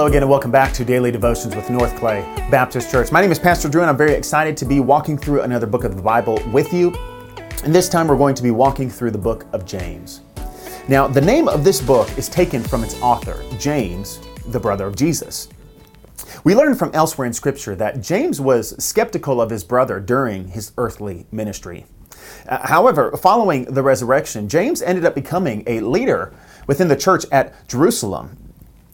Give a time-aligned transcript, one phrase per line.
[0.00, 3.12] Hello again and welcome back to Daily Devotions with North Clay Baptist Church.
[3.12, 5.84] My name is Pastor Drew and I'm very excited to be walking through another book
[5.84, 6.94] of the Bible with you.
[7.64, 10.22] And this time we're going to be walking through the book of James.
[10.88, 14.96] Now, the name of this book is taken from its author, James, the brother of
[14.96, 15.50] Jesus.
[16.44, 20.72] We learn from elsewhere in Scripture that James was skeptical of his brother during his
[20.78, 21.84] earthly ministry.
[22.48, 26.32] Uh, however, following the resurrection, James ended up becoming a leader
[26.66, 28.38] within the church at Jerusalem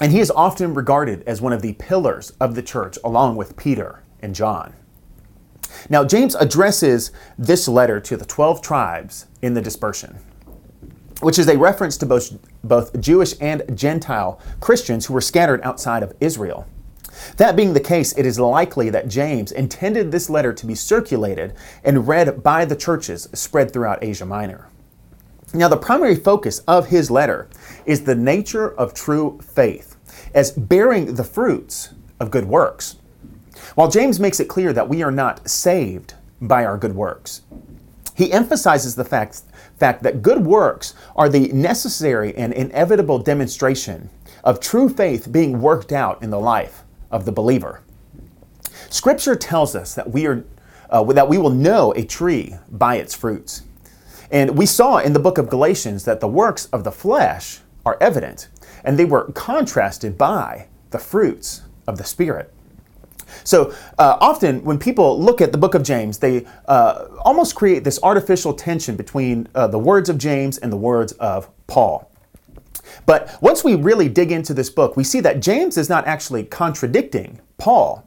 [0.00, 3.56] and he is often regarded as one of the pillars of the church, along with
[3.56, 4.74] Peter and John.
[5.88, 10.18] Now, James addresses this letter to the 12 tribes in the dispersion,
[11.20, 16.02] which is a reference to both, both Jewish and Gentile Christians who were scattered outside
[16.02, 16.66] of Israel.
[17.36, 21.54] That being the case, it is likely that James intended this letter to be circulated
[21.84, 24.68] and read by the churches spread throughout Asia Minor.
[25.52, 27.48] Now, the primary focus of his letter
[27.84, 29.96] is the nature of true faith
[30.32, 32.96] as bearing the fruits of good works.
[33.74, 37.42] While James makes it clear that we are not saved by our good works,
[38.14, 39.42] he emphasizes the fact,
[39.78, 44.08] fact that good works are the necessary and inevitable demonstration
[44.44, 47.80] of true faith being worked out in the life of the believer.
[48.88, 50.44] Scripture tells us that we are
[50.90, 53.62] uh, that we will know a tree by its fruits.
[54.30, 57.98] And we saw in the book of Galatians that the works of the flesh are
[58.00, 58.48] evident,
[58.84, 62.52] and they were contrasted by the fruits of the Spirit.
[63.44, 67.84] So uh, often, when people look at the book of James, they uh, almost create
[67.84, 72.10] this artificial tension between uh, the words of James and the words of Paul.
[73.06, 76.44] But once we really dig into this book, we see that James is not actually
[76.44, 78.06] contradicting Paul.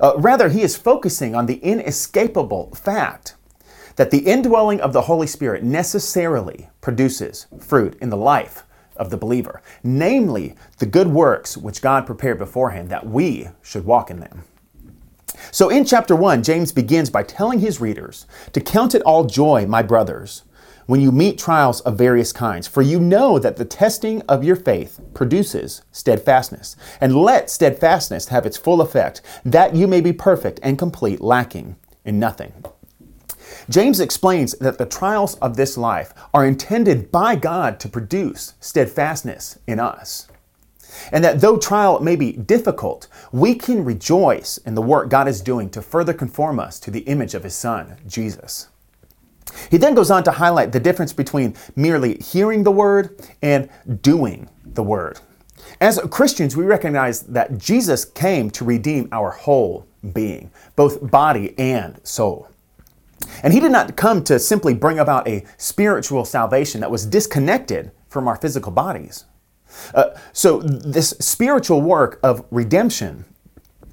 [0.00, 3.34] Uh, rather, he is focusing on the inescapable fact
[3.96, 8.64] that the indwelling of the Holy Spirit necessarily produces fruit in the life
[8.96, 14.10] of the believer, namely the good works which God prepared beforehand that we should walk
[14.10, 14.44] in them.
[15.50, 19.66] So in chapter 1, James begins by telling his readers to count it all joy,
[19.66, 20.42] my brothers,
[20.86, 24.56] when you meet trials of various kinds, for you know that the testing of your
[24.56, 26.76] faith produces steadfastness.
[27.00, 31.76] And let steadfastness have its full effect, that you may be perfect and complete, lacking
[32.04, 32.52] in nothing.
[33.68, 39.58] James explains that the trials of this life are intended by God to produce steadfastness
[39.66, 40.28] in us.
[41.12, 45.40] And that though trial may be difficult, we can rejoice in the work God is
[45.40, 48.68] doing to further conform us to the image of His Son, Jesus.
[49.70, 53.68] He then goes on to highlight the difference between merely hearing the word and
[54.02, 55.20] doing the word.
[55.80, 61.98] As Christians, we recognize that Jesus came to redeem our whole being, both body and
[62.06, 62.48] soul.
[63.42, 67.90] And he did not come to simply bring about a spiritual salvation that was disconnected
[68.08, 69.24] from our physical bodies.
[69.94, 73.24] Uh, so, this spiritual work of redemption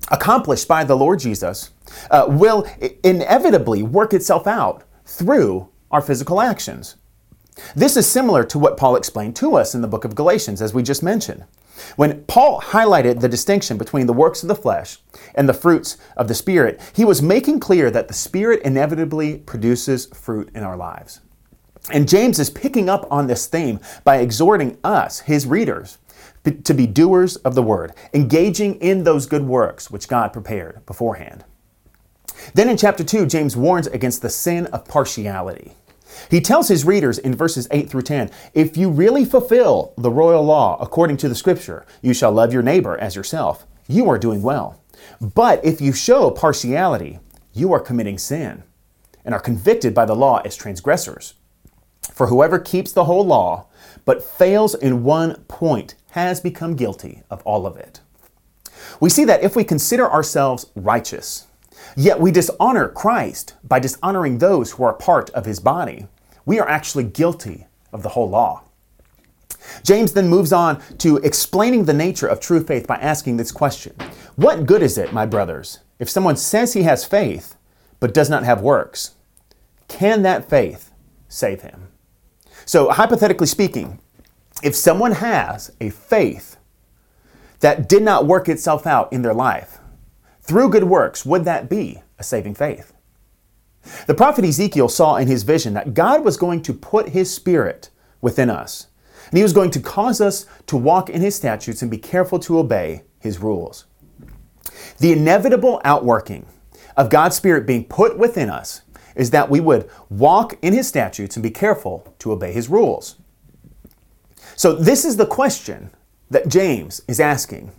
[0.10, 1.72] accomplished by the Lord Jesus
[2.12, 2.68] uh, will
[3.04, 6.98] inevitably work itself out through our physical actions.
[7.76, 10.74] This is similar to what Paul explained to us in the book of Galatians, as
[10.74, 11.46] we just mentioned.
[11.96, 14.98] When Paul highlighted the distinction between the works of the flesh
[15.36, 20.06] and the fruits of the Spirit, he was making clear that the Spirit inevitably produces
[20.08, 21.22] fruit in our lives.
[21.92, 25.98] And James is picking up on this theme by exhorting us, his readers,
[26.44, 31.44] to be doers of the word, engaging in those good works which God prepared beforehand.
[32.54, 35.74] Then in chapter 2, James warns against the sin of partiality.
[36.30, 40.44] He tells his readers in verses 8 through 10 if you really fulfill the royal
[40.44, 44.42] law according to the scripture, you shall love your neighbor as yourself, you are doing
[44.42, 44.82] well.
[45.20, 47.20] But if you show partiality,
[47.54, 48.64] you are committing sin
[49.26, 51.36] and are convicted by the law as transgressors.
[52.14, 53.68] For whoever keeps the whole law
[54.06, 58.02] but fails in one point has become guilty of all of it.
[59.00, 61.48] We see that if we consider ourselves righteous,
[61.96, 66.08] Yet we dishonor Christ by dishonoring those who are part of his body.
[66.46, 68.64] We are actually guilty of the whole law.
[69.84, 73.96] James then moves on to explaining the nature of true faith by asking this question
[74.36, 77.56] What good is it, my brothers, if someone says he has faith
[78.00, 79.12] but does not have works?
[79.88, 80.92] Can that faith
[81.28, 81.90] save him?
[82.66, 84.00] So, hypothetically speaking,
[84.64, 86.58] if someone has a faith
[87.60, 89.80] that did not work itself out in their life,
[90.42, 92.94] through good works, would that be a saving faith?
[94.06, 97.90] The prophet Ezekiel saw in his vision that God was going to put his spirit
[98.22, 98.88] within us,
[99.30, 102.40] and he was going to cause us to walk in his statutes and be careful
[102.40, 103.86] to obey his rules.
[105.00, 106.46] The inevitable outworking
[106.98, 108.82] of God's spirit being put within us
[109.16, 113.18] is that we would walk in his statutes and be careful to obey his rules.
[114.56, 115.92] So, this is the question
[116.30, 117.72] that James is asking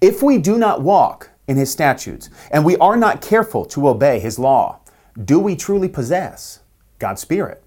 [0.00, 4.20] If we do not walk in his statutes and we are not careful to obey
[4.20, 4.78] his law,
[5.22, 6.60] do we truly possess
[7.00, 7.64] God's Spirit?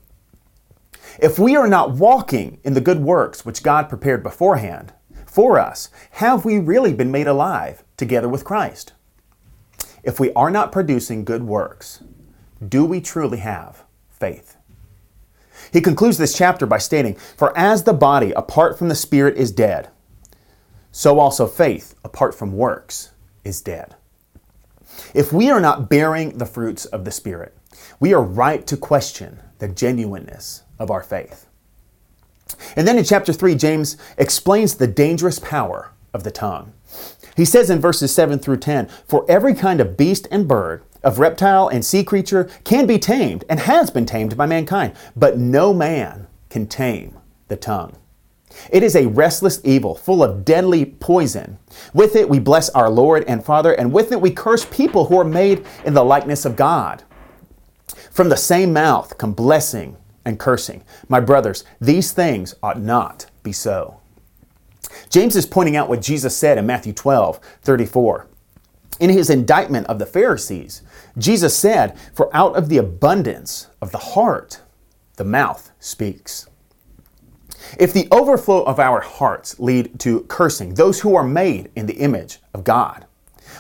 [1.19, 4.93] If we are not walking in the good works which God prepared beforehand
[5.25, 8.93] for us, have we really been made alive together with Christ?
[10.03, 12.03] If we are not producing good works,
[12.65, 14.57] do we truly have faith?
[15.73, 19.51] He concludes this chapter by stating, For as the body apart from the Spirit is
[19.51, 19.89] dead,
[20.91, 23.11] so also faith apart from works
[23.43, 23.95] is dead.
[25.13, 27.55] If we are not bearing the fruits of the Spirit,
[27.99, 31.47] we are right to question the genuineness of our faith.
[32.75, 36.73] And then in chapter 3, James explains the dangerous power of the tongue.
[37.37, 41.19] He says in verses 7 through 10 For every kind of beast and bird, of
[41.19, 45.73] reptile and sea creature can be tamed and has been tamed by mankind, but no
[45.73, 47.17] man can tame
[47.47, 47.95] the tongue.
[48.71, 51.57] It is a restless evil, full of deadly poison.
[51.93, 55.19] With it we bless our Lord and Father, and with it we curse people who
[55.19, 57.03] are made in the likeness of God.
[58.11, 60.83] From the same mouth come blessing and cursing.
[61.07, 63.99] My brothers, these things ought not be so.
[65.09, 68.27] James is pointing out what Jesus said in Matthew 12, 34.
[68.99, 70.83] In his indictment of the Pharisees,
[71.17, 74.61] Jesus said, For out of the abundance of the heart,
[75.15, 76.47] the mouth speaks.
[77.79, 81.95] If the overflow of our hearts lead to cursing those who are made in the
[81.95, 83.05] image of God,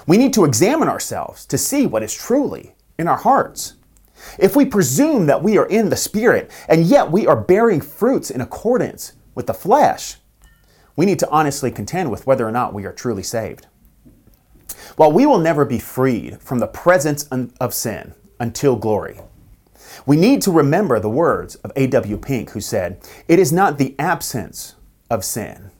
[0.07, 3.73] we need to examine ourselves to see what is truly in our hearts.
[4.37, 8.29] If we presume that we are in the Spirit and yet we are bearing fruits
[8.29, 10.17] in accordance with the flesh,
[10.95, 13.67] we need to honestly contend with whether or not we are truly saved.
[14.95, 17.23] While we will never be freed from the presence
[17.59, 19.19] of sin until glory,
[20.05, 22.17] we need to remember the words of A.W.
[22.17, 24.75] Pink, who said, It is not the absence
[25.09, 25.71] of sin,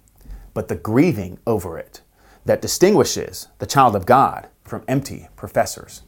[0.54, 2.02] but the grieving over it
[2.46, 6.04] that distinguishes the child of God from empty professors.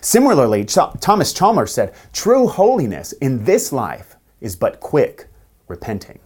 [0.00, 5.28] Similarly, Ch- Thomas Chalmers said, True holiness in this life is but quick
[5.68, 6.18] repenting.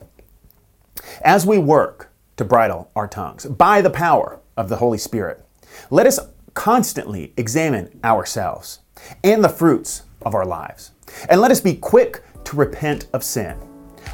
[1.23, 5.45] As we work to bridle our tongues by the power of the Holy Spirit,
[5.91, 6.19] let us
[6.55, 8.81] constantly examine ourselves
[9.23, 10.93] and the fruits of our lives.
[11.29, 13.57] And let us be quick to repent of sin,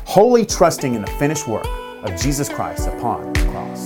[0.04, 3.85] wholly trusting in the finished work of Jesus Christ upon the cross.